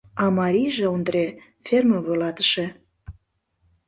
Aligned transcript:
А 0.23 0.25
марийже, 0.37 0.85
Ондре, 0.95 1.25
ферме 1.65 1.97
вуйлатыше. 2.05 2.65